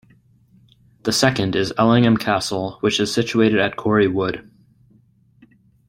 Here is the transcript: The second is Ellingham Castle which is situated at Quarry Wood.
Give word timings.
The 1.03 1.11
second 1.11 1.55
is 1.55 1.71
Ellingham 1.77 2.17
Castle 2.17 2.77
which 2.79 2.99
is 2.99 3.13
situated 3.13 3.59
at 3.59 3.75
Quarry 3.75 4.07
Wood. 4.07 4.49